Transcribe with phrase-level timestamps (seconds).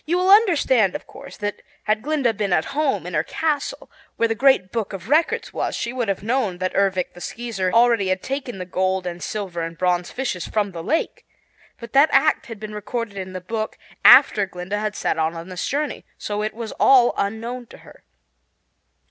[0.03, 4.27] You will understand, of course, that had Glinda been at home in her castle, where
[4.27, 8.07] the Great Book of Records was, she would have known that Ervic the Skeezer already
[8.07, 11.23] had taken the gold and silver and bronze fishes from the lake.
[11.79, 15.49] But that act had been recorded in the Book after Glinda had set out on
[15.49, 18.01] this journey, so it was all unknown to her.